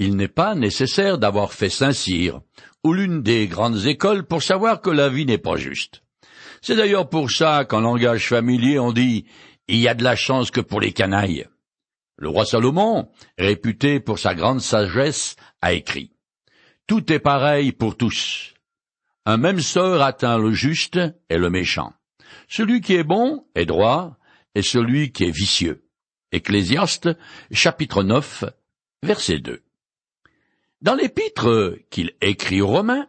[0.00, 2.40] Il n'est pas nécessaire d'avoir fait Saint-Cyr
[2.82, 6.02] ou l'une des grandes écoles pour savoir que la vie n'est pas juste.
[6.62, 9.26] C'est d'ailleurs pour ça qu'en langage familier on dit
[9.68, 11.46] il y a de la chance que pour les canailles.
[12.16, 16.12] Le roi Salomon, réputé pour sa grande sagesse, a écrit
[16.86, 18.54] Tout est pareil pour tous.
[19.26, 20.98] Un même sort atteint le juste
[21.28, 21.92] et le méchant.
[22.48, 24.16] Celui qui est bon est droit,
[24.54, 25.84] et celui qui est vicieux.
[26.32, 27.10] Ecclésiaste,
[27.52, 28.44] chapitre 9,
[29.02, 29.62] verset 2.
[30.82, 33.06] Dans l'épître qu'il écrit aux Romains,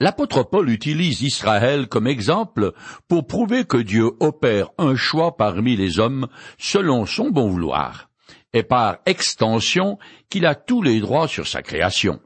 [0.00, 2.72] l'apôtre Paul utilise Israël comme exemple
[3.06, 6.26] pour prouver que Dieu opère un choix parmi les hommes
[6.58, 8.10] selon son bon vouloir,
[8.52, 10.00] et par extension
[10.30, 12.20] qu'il a tous les droits sur sa création.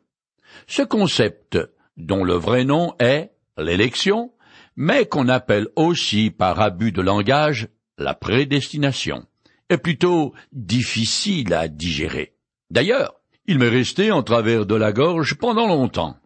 [0.66, 1.58] Ce concept,
[1.98, 4.32] dont le vrai nom est l'élection,
[4.76, 7.68] mais qu'on appelle aussi par abus de langage
[7.98, 9.26] la prédestination,
[9.68, 12.34] est plutôt difficile à digérer.
[12.70, 13.15] D'ailleurs,
[13.46, 16.18] il m'est resté en travers de la gorge pendant longtemps.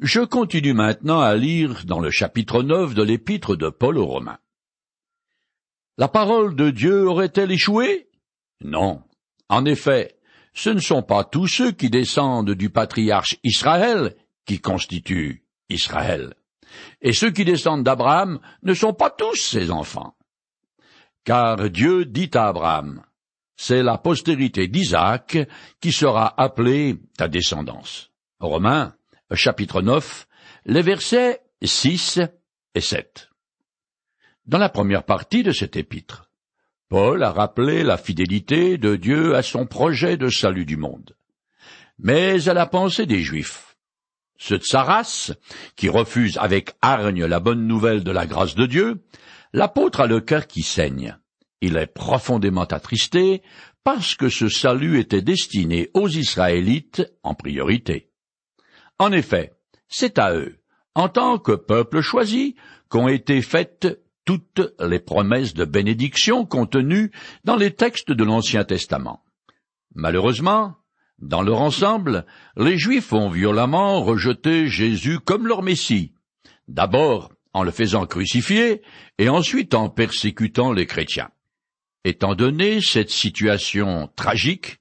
[0.00, 4.38] Je continue maintenant à lire dans le chapitre 9 de l'épître de Paul aux Romains.
[5.98, 8.08] La parole de Dieu aurait-elle échoué?
[8.64, 9.02] Non.
[9.48, 10.16] En effet,
[10.54, 16.34] ce ne sont pas tous ceux qui descendent du patriarche Israël qui constituent Israël.
[17.00, 20.16] Et ceux qui descendent d'Abraham ne sont pas tous ses enfants.
[21.24, 23.02] Car Dieu dit à Abraham,
[23.62, 25.38] c'est la postérité d'Isaac
[25.80, 28.10] qui sera appelée ta descendance.
[28.40, 28.96] Romains,
[29.34, 30.26] chapitre 9,
[30.66, 32.18] les versets 6
[32.74, 33.30] et 7.
[34.46, 36.28] Dans la première partie de cet épître,
[36.88, 41.14] Paul a rappelé la fidélité de Dieu à son projet de salut du monde.
[42.00, 43.76] Mais à la pensée des Juifs,
[44.38, 45.32] ceux de sa race,
[45.76, 49.04] qui refusent avec hargne la bonne nouvelle de la grâce de Dieu,
[49.52, 51.16] l'apôtre a le cœur qui saigne.
[51.62, 53.40] Il est profondément attristé
[53.84, 58.10] parce que ce salut était destiné aux Israélites en priorité.
[58.98, 59.52] En effet,
[59.88, 60.58] c'est à eux,
[60.96, 62.56] en tant que peuple choisi,
[62.88, 67.12] qu'ont été faites toutes les promesses de bénédiction contenues
[67.44, 69.24] dans les textes de l'Ancien Testament.
[69.94, 70.74] Malheureusement,
[71.18, 76.12] dans leur ensemble, les Juifs ont violemment rejeté Jésus comme leur Messie,
[76.66, 78.82] d'abord en le faisant crucifier
[79.18, 81.30] et ensuite en persécutant les chrétiens.
[82.04, 84.78] Étant donné cette situation tragique,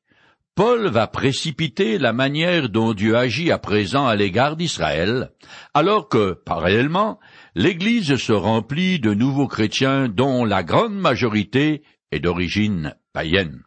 [0.56, 5.32] Paul va précipiter la manière dont Dieu agit à présent à l'égard d'Israël,
[5.74, 7.20] alors que, parallèlement,
[7.56, 13.64] l'Église se remplit de nouveaux chrétiens dont la grande majorité est d'origine païenne.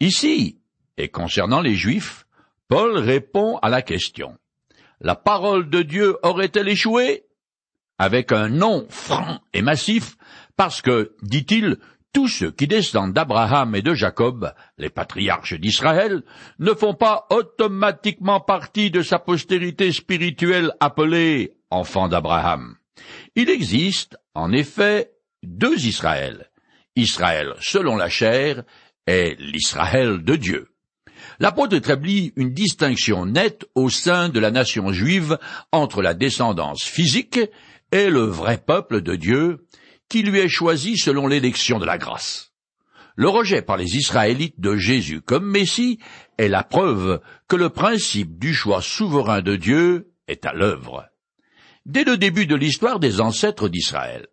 [0.00, 0.60] Ici,
[0.96, 2.26] et concernant les Juifs,
[2.68, 4.36] Paul répond à la question.
[5.00, 7.24] La parole de Dieu aurait-elle échoué?
[7.98, 10.16] Avec un nom franc et massif,
[10.56, 11.78] parce que, dit-il,
[12.14, 16.22] tous ceux qui descendent d'Abraham et de Jacob, les patriarches d'Israël,
[16.60, 22.76] ne font pas automatiquement partie de sa postérité spirituelle appelée enfants d'Abraham.
[23.34, 25.10] Il existe, en effet,
[25.42, 26.50] deux Israël.
[26.96, 28.62] Israël selon la chair
[29.08, 30.68] et l'Israël de Dieu.
[31.40, 35.36] L'apôtre établit une distinction nette au sein de la nation juive
[35.72, 37.40] entre la descendance physique
[37.90, 39.66] et le vrai peuple de Dieu,
[40.08, 42.52] qui lui est choisi selon l'élection de la grâce.
[43.16, 46.00] Le rejet par les Israélites de Jésus comme Messie
[46.36, 51.06] est la preuve que le principe du choix souverain de Dieu est à l'œuvre.
[51.86, 54.26] Dès le début de l'histoire des ancêtres d'Israël,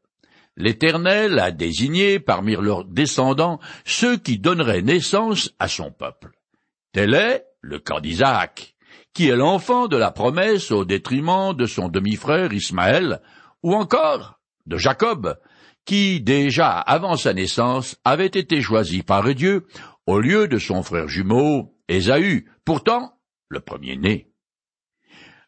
[0.58, 6.32] l'Éternel a désigné parmi leurs descendants ceux qui donneraient naissance à son peuple.
[6.92, 8.76] Tel est le cas d'Isaac,
[9.14, 13.22] qui est l'enfant de la promesse au détriment de son demi-frère Ismaël,
[13.64, 15.38] ou encore de Jacob,
[15.86, 19.66] qui, déjà avant sa naissance, avait été choisi par Dieu
[20.06, 23.14] au lieu de son frère jumeau, Ésaü, pourtant
[23.50, 24.32] le premier-né.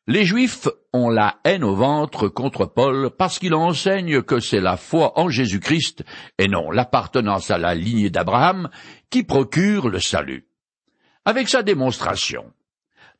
[0.06, 4.76] Les Juifs ont la haine au ventre contre Paul parce qu'il enseigne que c'est la
[4.76, 6.04] foi en Jésus-Christ
[6.38, 8.70] et non l'appartenance à la lignée d'Abraham
[9.10, 10.46] qui procure le salut.
[11.24, 12.52] Avec sa démonstration,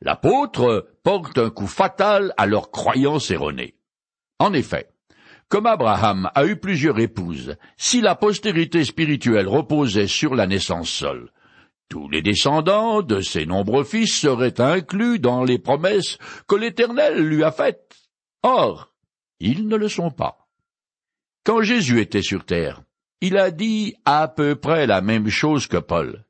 [0.02, 3.78] l'apôtre porte un coup fatal à leur croyance erronée.
[4.38, 4.93] En effet,
[5.54, 11.30] comme Abraham a eu plusieurs épouses, si la postérité spirituelle reposait sur la naissance seule,
[11.88, 16.18] tous les descendants de ses nombreux fils seraient inclus dans les promesses
[16.48, 17.94] que l'Éternel lui a faites.
[18.42, 18.92] Or,
[19.38, 20.48] ils ne le sont pas.
[21.44, 22.82] Quand Jésus était sur terre,
[23.20, 26.24] il a dit à peu près la même chose que Paul.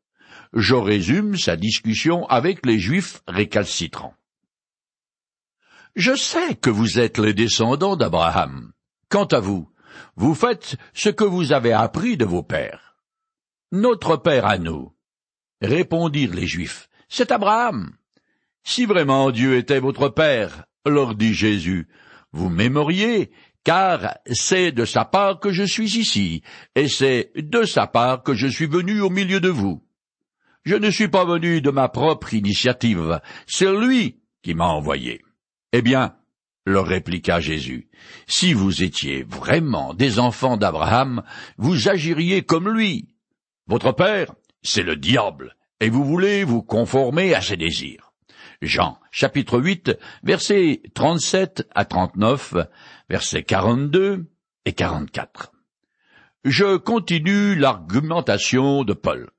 [0.52, 4.16] Je résume sa discussion avec les Juifs récalcitrants.
[5.96, 8.74] Je sais que vous êtes les descendants d'Abraham.
[9.08, 9.68] Quant à vous,
[10.16, 12.96] vous faites ce que vous avez appris de vos pères.
[13.72, 14.92] Notre père à nous,
[15.60, 17.96] répondirent les Juifs, c'est Abraham.
[18.62, 21.86] Si vraiment Dieu était votre Père, leur dit Jésus,
[22.32, 23.30] vous m'aimeriez,
[23.62, 26.42] car c'est de sa part que je suis ici,
[26.74, 29.82] et c'est de sa part que je suis venu au milieu de vous.
[30.64, 35.22] Je ne suis pas venu de ma propre initiative, c'est lui qui m'a envoyé.
[35.72, 36.14] Eh bien,
[36.66, 37.88] leur répliqua Jésus,
[38.26, 41.22] si vous étiez vraiment des enfants d'Abraham,
[41.58, 43.08] vous agiriez comme lui.
[43.66, 48.12] Votre père, c'est le diable, et vous voulez vous conformer à ses désirs.
[48.62, 52.54] Jean, chapitre 8, versets 37 à 39,
[53.10, 54.26] versets 42
[54.64, 55.52] et 44.
[56.44, 59.30] Je continue l'argumentation de Paul.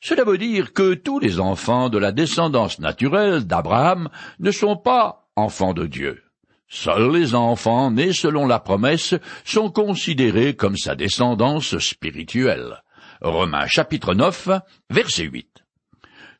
[0.00, 5.30] Cela veut dire que tous les enfants de la descendance naturelle d'Abraham ne sont pas
[5.34, 6.22] enfants de Dieu.
[6.68, 9.14] Seuls les enfants nés selon la promesse
[9.44, 12.82] sont considérés comme sa descendance spirituelle.
[13.20, 14.48] Romains chapitre 9,
[14.90, 15.64] verset 8.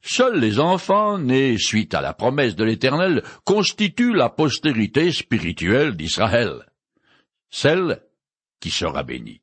[0.02, 6.66] Seuls les enfants nés suite à la promesse de l'Éternel constituent la postérité spirituelle d'Israël,
[7.50, 8.02] celle
[8.60, 9.42] qui sera bénie.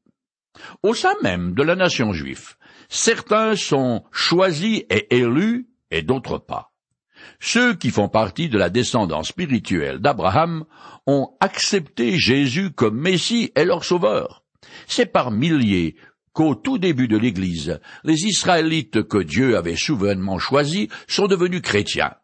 [0.83, 2.55] Au sein même de la nation juive,
[2.89, 6.72] certains sont choisis et élus et d'autres pas.
[7.39, 10.65] Ceux qui font partie de la descendance spirituelle d'Abraham
[11.07, 14.43] ont accepté Jésus comme Messie et leur Sauveur.
[14.87, 15.95] C'est par milliers
[16.33, 22.15] qu'au tout début de l'Église, les Israélites que Dieu avait souverainement choisis sont devenus chrétiens.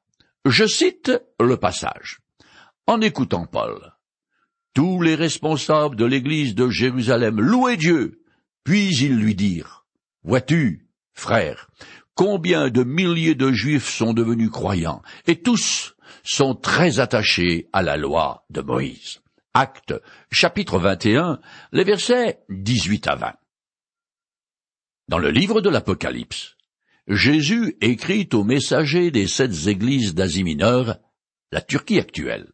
[0.45, 2.19] Je cite le passage.
[2.87, 3.93] En écoutant Paul,
[4.73, 8.23] tous les responsables de l'Église de Jérusalem louaient Dieu,
[8.63, 9.85] puis ils lui dirent,
[10.23, 11.69] Vois-tu, frère,
[12.19, 17.95] combien de milliers de Juifs sont devenus croyants, et tous sont très attachés à la
[17.95, 19.21] loi de Moïse.
[19.53, 19.93] Acte,
[20.29, 21.39] chapitre 21,
[21.71, 23.33] les versets 18 à 20.
[25.07, 26.57] Dans le livre de l'Apocalypse,
[27.07, 30.97] Jésus écrit aux messagers des sept églises d'Asie mineure,
[31.53, 32.51] la Turquie actuelle.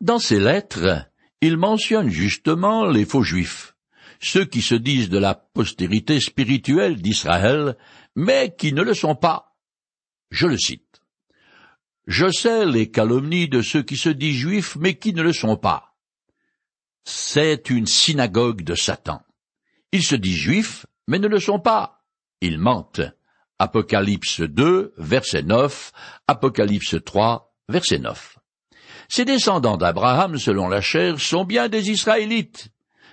[0.00, 1.08] Dans ses lettres,
[1.40, 3.76] il mentionne justement les faux juifs,
[4.18, 7.76] ceux qui se disent de la postérité spirituelle d'Israël,
[8.14, 9.56] mais qui ne le sont pas.
[10.30, 11.00] Je le cite.
[12.06, 15.56] Je sais les calomnies de ceux qui se disent juifs, mais qui ne le sont
[15.56, 15.94] pas.
[17.04, 19.22] C'est une synagogue de Satan.
[19.92, 22.02] Ils se disent juifs, mais ne le sont pas.
[22.40, 23.02] Ils mentent.
[23.58, 25.92] Apocalypse 2, verset 9,
[26.26, 28.38] Apocalypse 3, verset 9.
[29.08, 32.70] Ces descendants d'Abraham, selon la chair, sont bien des Israélites,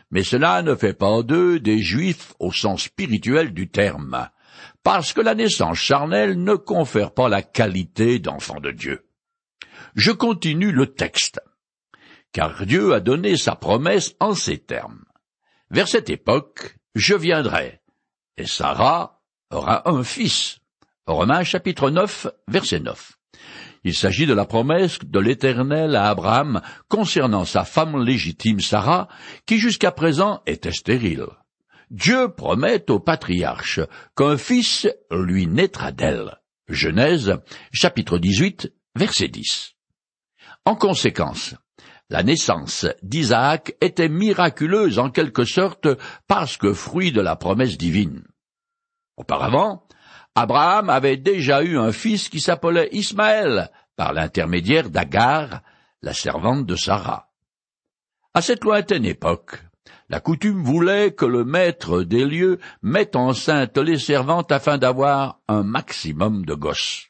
[0.09, 4.29] mais cela ne fait pas d'eux des Juifs au sens spirituel du terme,
[4.83, 9.07] parce que la naissance charnelle ne confère pas la qualité d'enfant de Dieu.
[9.95, 11.39] Je continue le texte,
[12.31, 15.03] car Dieu a donné sa promesse en ces termes.
[15.69, 17.81] Vers cette époque, je viendrai,
[18.37, 20.59] et Sarah aura un fils.
[21.05, 23.17] Romains chapitre 9, verset 9.
[23.83, 29.07] Il s'agit de la promesse de l'Éternel à Abraham concernant sa femme légitime Sarah,
[29.45, 31.25] qui jusqu'à présent était stérile.
[31.91, 33.81] Dieu promet au patriarche
[34.15, 36.39] qu'un fils lui naîtra d'elle.
[36.69, 37.37] Genèse
[37.73, 39.73] chapitre 18, verset 10.
[40.63, 41.53] En conséquence,
[42.09, 45.89] la naissance d'Isaac était miraculeuse en quelque sorte
[46.29, 48.23] parce que fruit de la promesse divine.
[49.17, 49.85] Auparavant,
[50.33, 55.61] Abraham avait déjà eu un fils qui s'appelait Ismaël par l'intermédiaire d'Agar,
[56.01, 57.33] la servante de Sarah.
[58.33, 59.61] À cette lointaine époque,
[60.11, 65.63] la coutume voulait que le maître des lieux mette enceinte les servantes afin d'avoir un
[65.63, 67.07] maximum de gosses.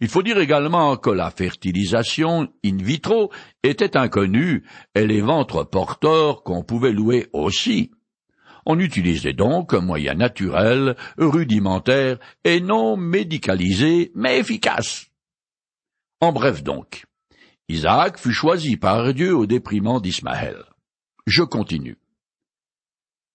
[0.00, 3.30] Il faut dire également que la fertilisation in vitro
[3.62, 4.64] était inconnue
[4.96, 7.92] et les ventres porteurs qu'on pouvait louer aussi.
[8.66, 15.06] On utilisait donc un moyen naturel, rudimentaire et non médicalisé, mais efficace.
[16.20, 17.04] En bref donc,
[17.68, 20.64] Isaac fut choisi par Dieu au déprimant d'Ismaël.
[21.28, 21.96] Je continue.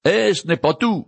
[0.05, 1.07] Et ce n'est pas tout.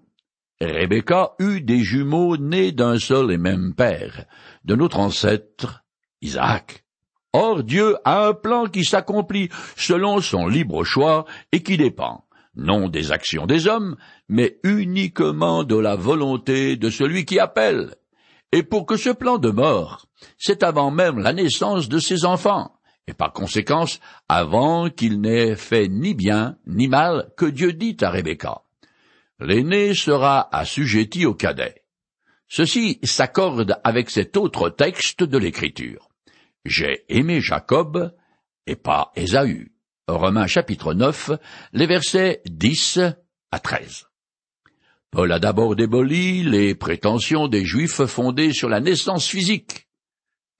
[0.61, 4.25] Rebecca eut des jumeaux nés d'un seul et même père,
[4.63, 5.83] de notre ancêtre
[6.21, 6.85] Isaac.
[7.33, 12.23] Or Dieu a un plan qui s'accomplit selon son libre choix et qui dépend,
[12.55, 13.97] non des actions des hommes,
[14.29, 17.95] mais uniquement de la volonté de celui qui appelle.
[18.53, 20.05] Et pour que ce plan demeure,
[20.37, 22.71] c'est avant même la naissance de ses enfants,
[23.07, 23.99] et par conséquence
[24.29, 28.61] avant qu'il n'ait fait ni bien ni mal que Dieu dit à Rebecca
[29.39, 31.83] l'aîné sera assujetti au cadet.
[32.47, 36.09] Ceci s'accorde avec cet autre texte de l'Écriture.
[36.63, 38.15] J'ai aimé Jacob
[38.67, 39.71] et pas Ésaü.
[40.07, 41.31] Romains chapitre 9,
[41.73, 42.99] les versets 10
[43.51, 44.05] à 13.
[45.09, 49.87] Paul a d'abord déboli les prétentions des Juifs fondées sur la naissance physique.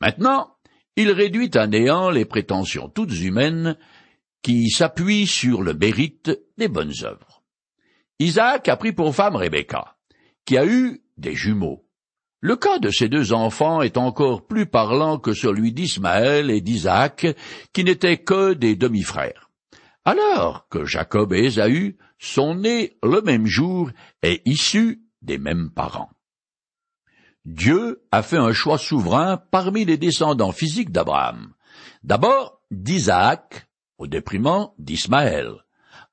[0.02, 0.56] Maintenant,
[0.96, 3.78] il réduit à néant les prétentions toutes humaines
[4.42, 7.35] qui s'appuient sur le mérite des bonnes œuvres.
[8.20, 9.98] Isaac a pris pour femme Rebecca,
[10.46, 11.86] qui a eu des jumeaux.
[12.40, 17.28] Le cas de ces deux enfants est encore plus parlant que celui d'Ismaël et d'Isaac,
[17.74, 19.50] qui n'étaient que des demi-frères.
[20.06, 23.90] Alors que Jacob et Ésaü sont nés le même jour
[24.24, 26.12] et issus des mêmes parents.
[27.44, 31.54] Dieu a fait un choix souverain parmi les descendants physiques d'Abraham.
[32.04, 33.68] D'abord d'Isaac,
[33.98, 35.52] au déprimant d'Ismaël.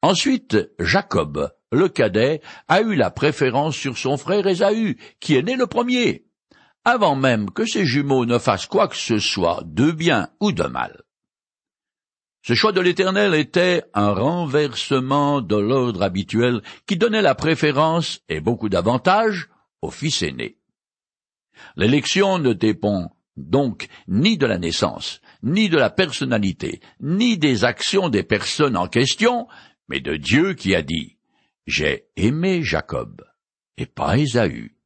[0.03, 5.57] Ensuite, Jacob, le cadet, a eu la préférence sur son frère Ésaü, qui est né
[5.57, 6.27] le premier,
[6.85, 10.65] avant même que ses jumeaux ne fassent quoi que ce soit de bien ou de
[10.65, 11.03] mal.
[12.45, 18.41] Ce choix de l'Éternel était un renversement de l'ordre habituel qui donnait la préférence et
[18.41, 19.49] beaucoup d'avantages
[19.81, 20.59] au fils aîné.
[21.77, 28.09] L'élection ne dépend donc ni de la naissance, ni de la personnalité, ni des actions
[28.09, 29.47] des personnes en question,
[29.89, 31.17] mais de Dieu qui a dit
[31.67, 33.25] J'ai aimé Jacob,
[33.77, 34.77] et pas Ésaü.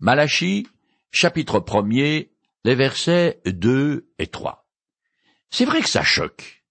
[0.00, 0.66] Malachie,
[1.12, 2.24] chapitre 1
[2.64, 4.68] les versets 2 et 3.
[5.50, 6.64] C'est vrai que ça choque,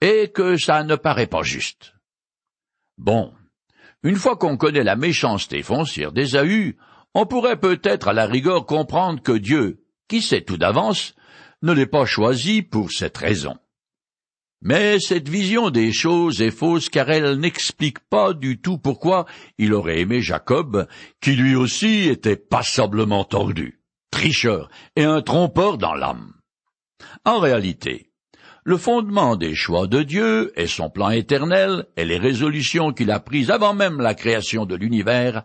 [0.00, 1.94] et que ça ne paraît pas juste.
[2.98, 3.32] Bon,
[4.02, 6.76] une fois qu'on connaît la méchanceté foncière d'Ésaü,
[7.14, 11.14] on pourrait peut-être à la rigueur comprendre que Dieu, qui sait tout d'avance,
[11.62, 13.56] ne l'ait pas choisi pour cette raison.
[14.62, 19.24] Mais cette vision des choses est fausse car elle n'explique pas du tout pourquoi
[19.56, 20.86] il aurait aimé Jacob,
[21.22, 26.34] qui lui aussi était passablement tordu, tricheur et un trompeur dans l'âme.
[27.24, 28.10] En réalité,
[28.64, 33.18] le fondement des choix de Dieu est son plan éternel et les résolutions qu'il a
[33.18, 35.44] prises avant même la création de l'univers.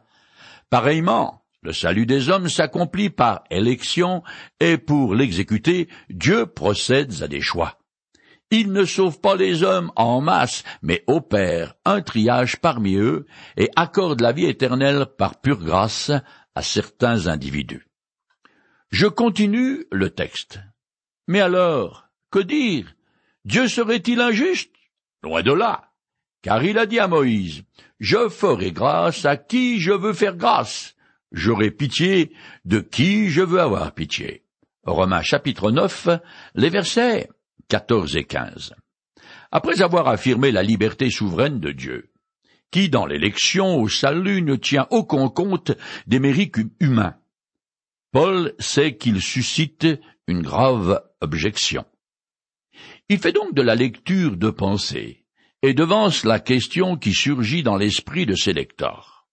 [0.69, 4.23] Pareillement, le salut des hommes s'accomplit par élection,
[4.59, 7.79] et pour l'exécuter, Dieu procède à des choix.
[8.51, 13.25] Il ne sauve pas les hommes en masse, mais opère un triage parmi eux
[13.57, 16.11] et accorde la vie éternelle par pure grâce
[16.53, 17.87] à certains individus.
[18.91, 20.59] Je continue le texte.
[21.27, 22.93] Mais alors, que dire?
[23.45, 24.71] Dieu serait-il injuste?
[25.23, 25.91] Loin de là.
[26.41, 27.63] Car il a dit à Moïse,
[27.99, 30.95] Je ferai grâce à qui je veux faire grâce,
[31.31, 32.31] J'aurai pitié
[32.63, 34.45] de qui je veux avoir pitié.
[34.83, 36.09] Romains chapitre 9,
[36.53, 37.27] les versets
[37.69, 38.73] 14 et 15.
[39.51, 42.11] Après avoir affirmé la liberté souveraine de Dieu,
[42.71, 45.71] qui dans l'élection au salut ne tient aucun compte
[46.07, 47.15] des mérites humains,
[48.11, 49.87] Paul sait qu'il suscite
[50.27, 51.85] une grave objection.
[53.09, 55.25] Il fait donc de la lecture de pensée
[55.61, 59.25] et devance la question qui surgit dans l'esprit de ses lecteurs.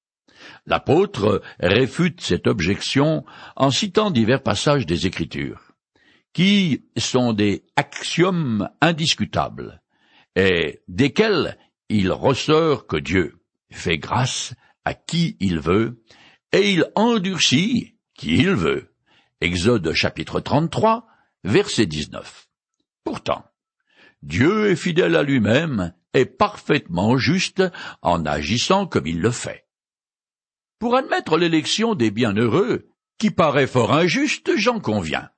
[0.66, 3.24] L'apôtre réfute cette objection
[3.56, 5.71] en citant divers passages des Écritures,
[6.32, 9.82] qui sont des axiomes indiscutables,
[10.36, 11.58] et desquels
[11.88, 13.38] il ressort que Dieu
[13.70, 16.02] fait grâce à qui il veut,
[16.52, 18.94] et il endurcit qui il veut.
[19.40, 21.06] Exode chapitre 33,
[21.44, 22.48] verset 19.
[23.04, 23.44] Pourtant,
[24.22, 27.62] Dieu est fidèle à lui-même et parfaitement juste
[28.02, 29.66] en agissant comme il le fait.
[30.78, 35.30] Pour admettre l'élection des bienheureux, qui paraît fort injuste, j'en conviens.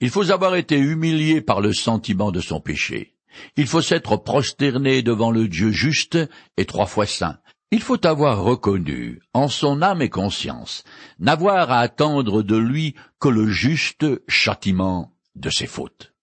[0.00, 3.14] Il faut avoir été humilié par le sentiment de son péché.
[3.56, 6.18] Il faut s'être prosterné devant le Dieu juste
[6.56, 7.38] et trois fois saint.
[7.70, 10.84] Il faut avoir reconnu, en son âme et conscience,
[11.18, 16.14] n'avoir à attendre de lui que le juste châtiment de ses fautes.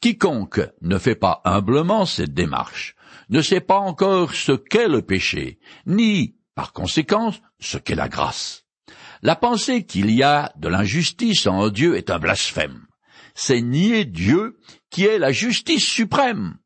[0.00, 2.96] Quiconque ne fait pas humblement cette démarche
[3.32, 8.64] ne sait pas encore ce qu'est le péché, ni par conséquent, ce qu'est la grâce.
[9.22, 12.86] La pensée qu'il y a de l'injustice en Dieu est un blasphème.
[13.34, 14.58] C'est nier Dieu
[14.90, 16.56] qui est la justice suprême.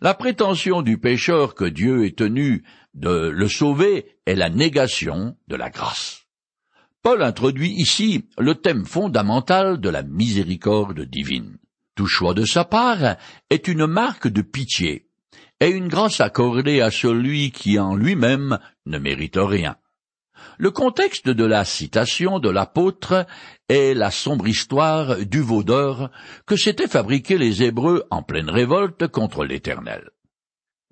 [0.00, 5.56] La prétention du pécheur que Dieu est tenu de le sauver est la négation de
[5.56, 6.26] la grâce.
[7.02, 11.56] Paul introduit ici le thème fondamental de la miséricorde divine.
[11.94, 13.16] Tout choix de sa part
[13.50, 15.06] est une marque de pitié,
[15.60, 19.76] et une grâce accordée à celui qui en lui-même ne mérite rien.
[20.60, 23.26] Le contexte de la citation de l'apôtre
[23.70, 26.10] est la sombre histoire du veau d'or
[26.44, 30.10] que s'étaient fabriqués les Hébreux en pleine révolte contre l'Éternel.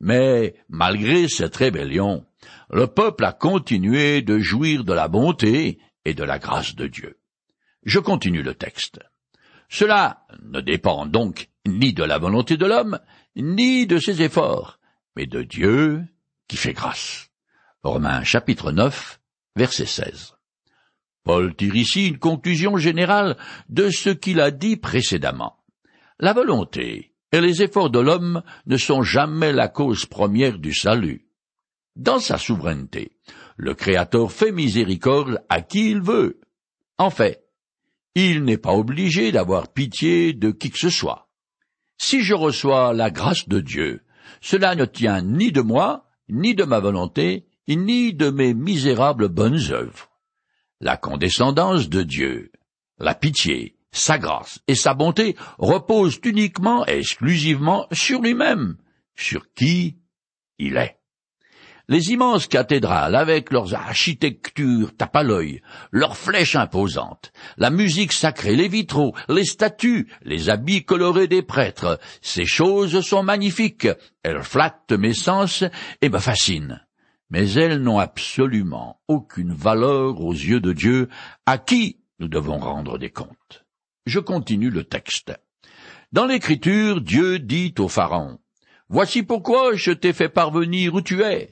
[0.01, 2.25] Mais, malgré cette rébellion,
[2.71, 7.19] le peuple a continué de jouir de la bonté et de la grâce de Dieu.
[7.83, 9.01] Je continue le texte.
[9.69, 13.01] Cela ne dépend donc ni de la volonté de l'homme,
[13.37, 14.81] ni de ses efforts,
[15.15, 16.07] mais de Dieu
[16.49, 17.29] qui fait grâce.
[17.83, 19.18] Romains chapitre 9,
[19.59, 20.35] verset 16.
[21.25, 23.37] Paul tire ici une conclusion générale
[23.69, 25.57] de ce qu'il a dit précédemment.
[26.21, 31.27] La volonté et les efforts de l'homme ne sont jamais la cause première du salut.
[31.97, 33.13] Dans sa souveraineté,
[33.57, 36.41] le Créateur fait miséricorde à qui il veut.
[36.97, 37.45] En fait,
[38.15, 41.29] il n'est pas obligé d'avoir pitié de qui que ce soit.
[41.99, 44.05] Si je reçois la grâce de Dieu,
[44.41, 49.71] cela ne tient ni de moi, ni de ma volonté, ni de mes misérables bonnes
[49.71, 50.11] œuvres.
[50.81, 52.53] La condescendance de Dieu,
[52.99, 58.77] la pitié, sa grâce et sa bonté reposent uniquement et exclusivement sur lui-même,
[59.17, 59.97] sur qui
[60.59, 60.99] il est.
[61.91, 68.57] Les immenses cathédrales, avec leurs architectures tape à l'œil, leurs flèches imposantes, la musique sacrée,
[68.57, 73.89] les vitraux, les statues, les habits colorés des prêtres, ces choses sont magnifiques,
[74.23, 75.65] elles flattent mes sens
[76.03, 76.79] et me fascinent.
[77.31, 81.09] Mais elles n'ont absolument aucune valeur aux yeux de Dieu,
[81.47, 83.67] à qui nous devons rendre des comptes.
[84.07, 85.33] Je continue le texte.
[86.13, 88.39] Dans l'Écriture, Dieu dit au Pharaon,
[88.89, 91.51] Voici pourquoi je t'ai fait parvenir où tu es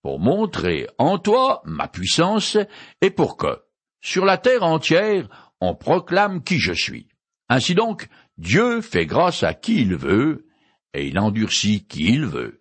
[0.00, 2.56] pour montrer en toi ma puissance
[3.02, 3.60] et pour que,
[4.00, 5.28] sur la terre entière,
[5.60, 7.08] on proclame qui je suis.
[7.50, 8.08] Ainsi donc,
[8.38, 10.46] Dieu fait grâce à qui il veut,
[10.94, 12.57] et il endurcit qui il veut.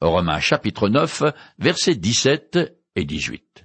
[0.00, 1.22] Romains chapitre 9,
[1.58, 2.58] versets 17
[2.96, 3.64] et 18.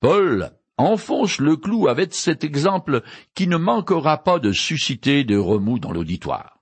[0.00, 3.02] Paul enfonce le clou avec cet exemple
[3.34, 6.58] qui ne manquera pas de susciter des remous dans l'auditoire.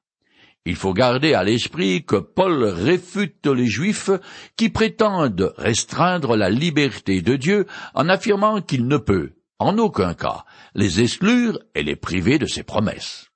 [0.66, 4.10] Il faut garder à l'esprit que Paul réfute les Juifs
[4.56, 10.44] qui prétendent restreindre la liberté de Dieu en affirmant qu'il ne peut, en aucun cas,
[10.74, 13.30] les exclure et les priver de ses promesses.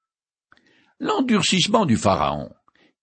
[1.00, 2.50] L'endurcissement du Pharaon,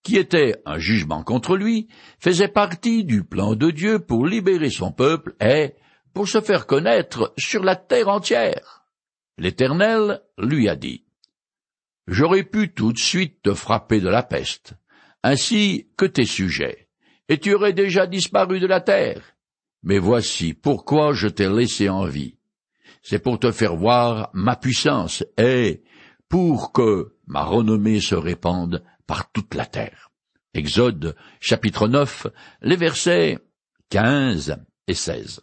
[0.06, 1.88] qui était un jugement contre lui,
[2.20, 5.74] faisait partie du plan de Dieu pour libérer son peuple et
[6.14, 8.86] pour se faire connaître sur la terre entière.
[9.40, 11.06] L'Éternel lui a dit,
[12.08, 14.76] j'aurais pu tout de suite te frapper de la peste,
[15.24, 16.88] ainsi que tes sujets,
[17.28, 19.24] et tu aurais déjà disparu de la terre.
[19.82, 22.38] Mais voici pourquoi je t'ai laissé en vie.
[23.02, 25.82] C'est pour te faire voir ma puissance et
[26.30, 30.12] pour que ma renommée se répande par toute la terre.
[30.54, 32.28] Exode chapitre 9,
[32.62, 33.40] les versets
[33.90, 35.42] 15 et 16.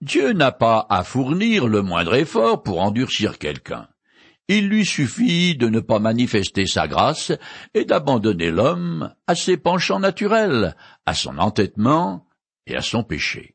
[0.00, 3.88] Dieu n'a pas à fournir le moindre effort pour endurcir quelqu'un.
[4.48, 7.32] Il lui suffit de ne pas manifester sa grâce
[7.74, 10.74] et d'abandonner l'homme à ses penchants naturels,
[11.06, 12.26] à son entêtement
[12.66, 13.54] et à son péché.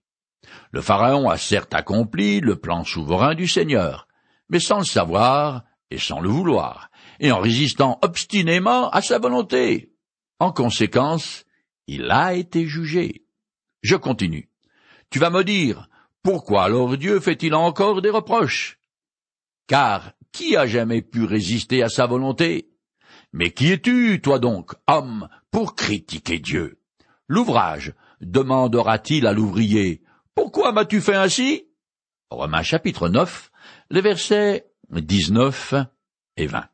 [0.71, 4.07] Le Pharaon a certes accompli le plan souverain du Seigneur,
[4.49, 6.86] mais sans le savoir et sans le vouloir,
[7.19, 9.93] et en résistant obstinément à sa volonté.
[10.39, 11.45] En conséquence,
[11.87, 13.25] il a été jugé.
[13.81, 14.49] Je continue.
[15.09, 15.87] Tu vas me dire,
[16.23, 18.79] pourquoi alors Dieu fait-il encore des reproches?
[19.67, 22.69] Car qui a jamais pu résister à sa volonté?
[23.33, 26.81] Mais qui es-tu, toi donc, homme, pour critiquer Dieu?
[27.27, 30.01] L'ouvrage demandera-t-il à l'ouvrier
[30.35, 31.67] Pourquoi m'as-tu fait ainsi?
[32.29, 33.51] Romains chapitre 9,
[33.89, 35.75] les versets 19
[36.35, 36.65] et 20.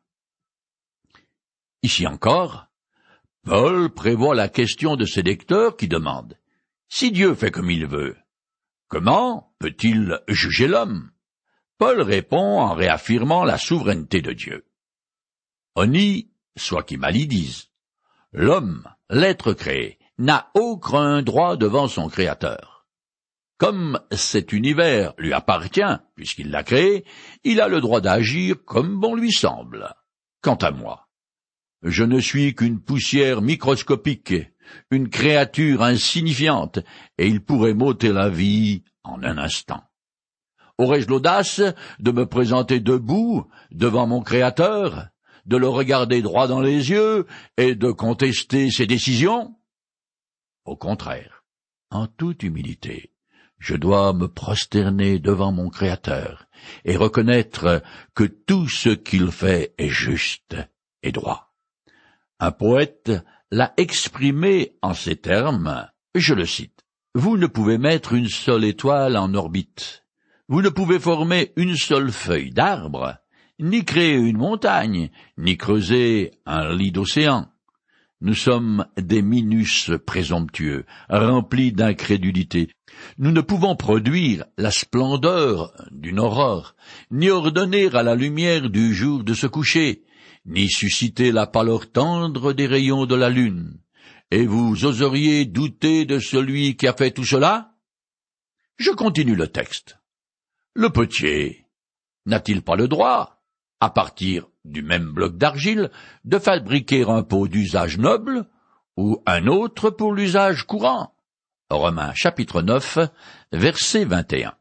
[1.84, 2.68] Ici encore,
[3.44, 6.38] Paul prévoit la question de ses lecteurs qui demandent
[6.88, 8.16] Si Dieu fait comme il veut,
[8.88, 11.10] comment peut-il juger l'homme?
[11.76, 14.64] Paul répond en réaffirmant la souveraineté de Dieu.
[15.74, 17.68] Oni, soit qui mal y dise,
[18.32, 22.86] l'homme, l'être créé, n'a aucun droit devant son Créateur.
[23.58, 25.82] Comme cet univers lui appartient,
[26.14, 27.04] puisqu'il l'a créé,
[27.42, 29.94] il a le droit d'agir comme bon lui semble.
[30.40, 31.03] Quant à moi,
[31.84, 34.34] je ne suis qu'une poussière microscopique,
[34.90, 36.78] une créature insignifiante,
[37.18, 39.84] et il pourrait m'ôter la vie en un instant.
[40.78, 41.60] Aurais-je l'audace
[42.00, 45.08] de me présenter debout devant mon Créateur,
[45.44, 47.26] de le regarder droit dans les yeux
[47.58, 49.54] et de contester ses décisions?
[50.64, 51.44] Au contraire,
[51.90, 53.12] en toute humilité,
[53.58, 56.46] je dois me prosterner devant mon Créateur
[56.86, 57.82] et reconnaître
[58.14, 60.56] que tout ce qu'il fait est juste
[61.02, 61.43] et droit.
[62.40, 63.12] Un poète
[63.50, 66.80] l'a exprimé en ces termes, je le cite.
[67.14, 70.04] Vous ne pouvez mettre une seule étoile en orbite,
[70.48, 73.16] vous ne pouvez former une seule feuille d'arbre,
[73.60, 77.48] ni créer une montagne, ni creuser un lit d'océan.
[78.20, 82.68] Nous sommes des minus présomptueux, remplis d'incrédulité.
[83.16, 86.74] Nous ne pouvons produire la splendeur d'une aurore,
[87.10, 90.04] ni ordonner à la lumière du jour de se coucher,
[90.44, 93.78] ni susciter la pâleur tendre des rayons de la lune.
[94.30, 97.74] Et vous oseriez douter de celui qui a fait tout cela?
[98.76, 99.98] Je continue le texte.
[100.74, 101.66] Le potier
[102.26, 103.42] n'a-t-il pas le droit,
[103.80, 105.90] à partir du même bloc d'argile,
[106.24, 108.46] de fabriquer un pot d'usage noble
[108.96, 111.14] ou un autre pour l'usage courant?
[111.70, 112.98] Romains chapitre 9,
[113.52, 114.54] verset 21.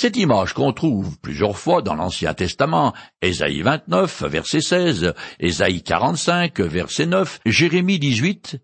[0.00, 6.60] Cette image qu'on trouve plusieurs fois dans l'Ancien Testament, Ésaïe 29, verset 16, Ésaïe 45,
[6.60, 8.58] verset 9, Jérémie 18,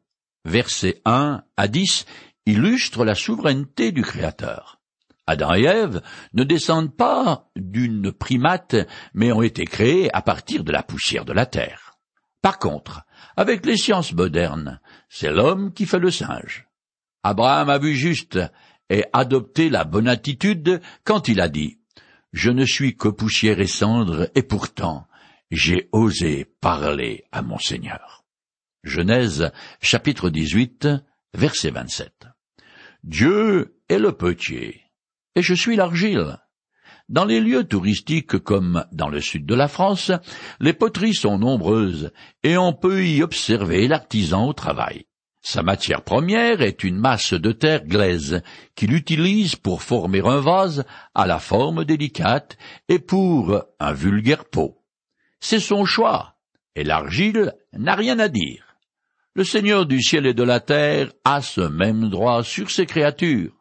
[0.44, 2.06] verset 1 à 10,
[2.46, 4.78] illustre la souveraineté du Créateur.
[5.26, 6.02] Adam et Ève
[6.34, 8.76] ne descendent pas d'une primate,
[9.12, 11.94] mais ont été créés à partir de la poussière de la terre.
[12.42, 13.02] Par contre,
[13.36, 16.68] avec les sciences modernes, c'est l'homme qui fait le singe.
[17.24, 18.38] Abraham a vu juste
[18.90, 21.78] et adopté la bonne attitude quand il a dit
[22.32, 25.06] Je ne suis que poussière et cendre, et pourtant
[25.50, 28.24] j'ai osé parler à mon Seigneur.
[28.82, 30.88] Genèse chapitre 18
[31.34, 32.26] verset 27.
[33.02, 34.82] Dieu est le potier,
[35.34, 36.38] et je suis l'argile.
[37.08, 40.10] Dans les lieux touristiques comme dans le sud de la France,
[40.58, 45.04] les poteries sont nombreuses, et on peut y observer l'artisan au travail.
[45.46, 48.40] Sa matière première est une masse de terre glaise
[48.74, 52.56] qu'il utilise pour former un vase à la forme délicate
[52.88, 54.80] et pour un vulgaire pot.
[55.40, 56.36] C'est son choix,
[56.74, 58.78] et l'argile n'a rien à dire.
[59.34, 63.52] Le Seigneur du ciel et de la terre a ce même droit sur ses créatures.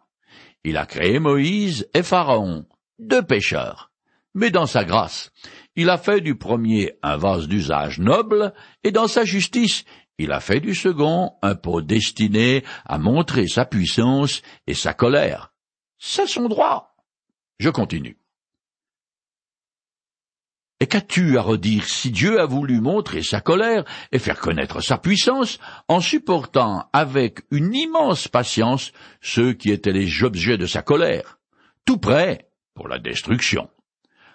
[0.64, 2.66] Il a créé Moïse et Pharaon,
[2.98, 3.92] deux pêcheurs.
[4.36, 5.32] Mais dans sa grâce,
[5.76, 9.84] il a fait du premier un vase d'usage noble, et dans sa justice,
[10.18, 15.54] il a fait du second un pot destiné à montrer sa puissance et sa colère.
[15.98, 16.96] C'est son droit.
[17.60, 18.18] Je continue.
[20.80, 24.98] Et qu'as-tu à redire si Dieu a voulu montrer sa colère et faire connaître sa
[24.98, 31.40] puissance en supportant avec une immense patience ceux qui étaient les objets de sa colère,
[31.86, 33.70] tout prêts pour la destruction?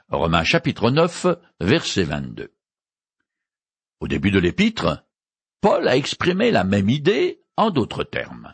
[0.08, 1.26] Romains chapitre 9,
[1.60, 2.54] verset 22.
[4.00, 5.04] Au début de l'épître,
[5.60, 8.52] Paul a exprimé la même idée en d'autres termes,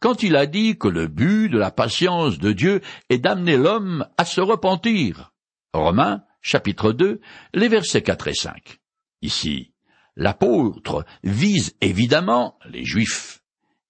[0.00, 4.06] quand il a dit que le but de la patience de Dieu est d'amener l'homme
[4.16, 5.32] à se repentir.
[5.74, 7.20] Romains, chapitre 2,
[7.52, 8.78] les versets 4 et 5.
[9.20, 9.72] Ici,
[10.16, 13.42] l'apôtre vise évidemment les Juifs.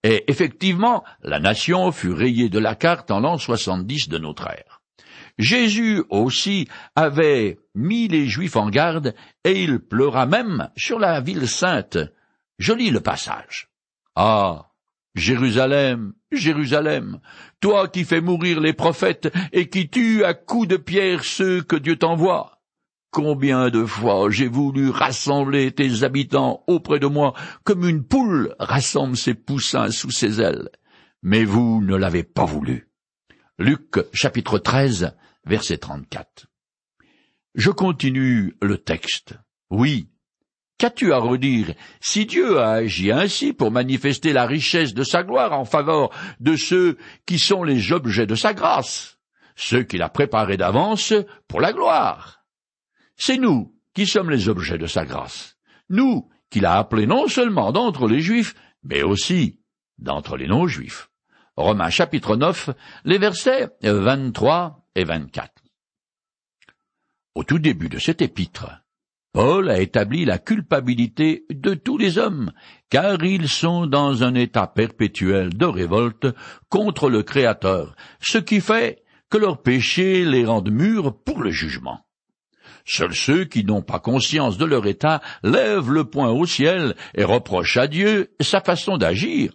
[0.02, 4.82] Et effectivement, la nation fut rayée de la carte en l'an 70 de notre ère.
[5.38, 11.46] Jésus aussi avait mis les Juifs en garde, et il pleura même sur la ville
[11.46, 11.98] sainte,
[12.58, 13.68] je lis le passage.
[14.14, 14.70] Ah.
[15.16, 17.20] Jérusalem, Jérusalem,
[17.60, 21.76] toi qui fais mourir les prophètes et qui tues à coups de pierre ceux que
[21.76, 22.60] Dieu t'envoie.
[23.10, 27.32] Combien de fois j'ai voulu rassembler tes habitants auprès de moi
[27.64, 30.68] comme une poule rassemble ses poussins sous ses ailes.
[31.22, 32.90] Mais vous ne l'avez pas voulu.
[33.58, 35.16] Luc chapitre 13
[35.46, 36.46] verset 34.
[37.54, 39.38] Je continue le texte.
[39.70, 40.10] Oui,
[40.78, 45.52] Qu'as-tu à redire si Dieu a agi ainsi pour manifester la richesse de sa gloire
[45.52, 46.10] en faveur
[46.40, 49.18] de ceux qui sont les objets de sa grâce,
[49.54, 51.14] ceux qu'il a préparés d'avance
[51.48, 52.44] pour la gloire?
[53.16, 55.56] C'est nous qui sommes les objets de sa grâce,
[55.88, 59.60] nous qu'il a appelés non seulement d'entre les Juifs, mais aussi
[59.98, 61.10] d'entre les non-Juifs.
[61.56, 62.70] Romains chapitre 9,
[63.04, 65.50] les versets 23 et 24.
[67.34, 68.82] Au tout début de cet épître,
[69.36, 72.52] Paul a établi la culpabilité de tous les hommes,
[72.88, 76.28] car ils sont dans un état perpétuel de révolte
[76.70, 82.00] contre le Créateur, ce qui fait que leurs péchés les rendent mûrs pour le jugement.
[82.86, 87.24] Seuls ceux qui n'ont pas conscience de leur état lèvent le poing au ciel et
[87.24, 89.52] reprochent à Dieu sa façon d'agir.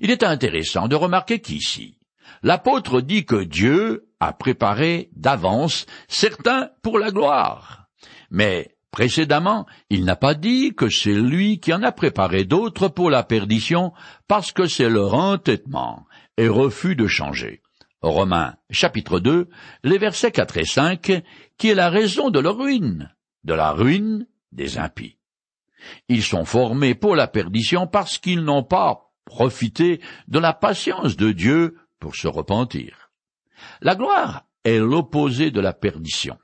[0.00, 1.98] Il est intéressant de remarquer qu'ici,
[2.42, 7.84] l'apôtre dit que Dieu a préparé d'avance certains pour la gloire.
[8.30, 13.10] Mais Précédemment, il n'a pas dit que c'est lui qui en a préparé d'autres pour
[13.10, 13.92] la perdition,
[14.26, 16.04] parce que c'est leur entêtement
[16.36, 17.62] et refus de changer.
[18.02, 19.50] Romains chapitre 2,
[19.84, 21.22] les versets 4 et 5,
[21.58, 25.16] qui est la raison de leur ruine, de la ruine des impies.
[26.08, 31.30] Ils sont formés pour la perdition parce qu'ils n'ont pas profité de la patience de
[31.30, 33.12] Dieu pour se repentir.
[33.80, 36.36] La gloire est l'opposé de la perdition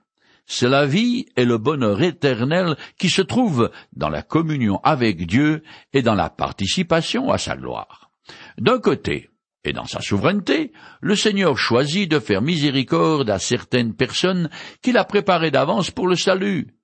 [0.47, 5.63] c'est la vie et le bonheur éternel qui se trouvent dans la communion avec Dieu
[5.93, 8.11] et dans la participation à sa gloire.
[8.59, 9.31] D'un côté,
[9.65, 14.51] et dans sa souveraineté, le Seigneur choisit de faire miséricorde à certaines personnes
[14.83, 16.75] qu'il a préparées d'avance pour le salut.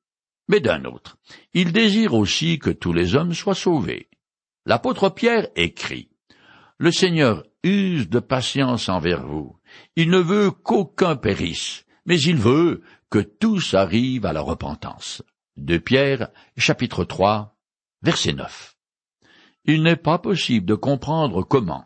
[0.48, 1.18] Mais d'un autre,
[1.52, 4.08] il désire aussi que tous les hommes soient sauvés.
[4.66, 6.08] L'apôtre Pierre écrit
[6.78, 9.56] Le Seigneur use de patience envers vous.
[9.96, 15.22] Il ne veut qu'aucun périsse, mais il veut que tous arrivent à la repentance.
[15.56, 17.56] De Pierre, chapitre 3,
[18.02, 18.76] verset 9.
[19.64, 21.84] Il n'est pas possible de comprendre comment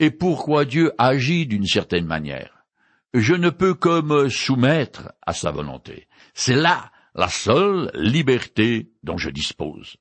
[0.00, 2.64] et pourquoi Dieu agit d'une certaine manière.
[3.14, 6.08] Je ne peux que me soumettre à sa volonté.
[6.34, 9.96] C'est là la seule liberté dont je dispose.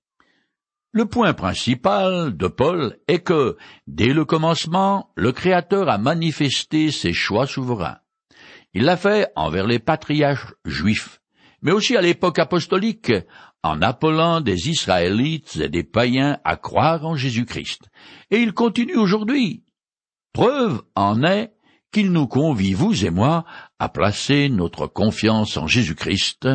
[0.91, 7.13] Le point principal de Paul est que, dès le commencement, le Créateur a manifesté ses
[7.13, 7.99] choix souverains.
[8.77, 11.19] Il l'a fait envers les patriarches juifs,
[11.63, 13.11] mais aussi à l'époque apostolique,
[13.63, 17.89] en appelant des Israélites et des païens à croire en Jésus-Christ.
[18.29, 19.63] Et il continue aujourd'hui.
[20.31, 21.53] Preuve en est
[21.91, 23.45] qu'il nous convie, vous et moi,
[23.79, 26.47] à placer notre confiance en Jésus-Christ,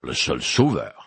[0.00, 1.03] le seul Sauveur.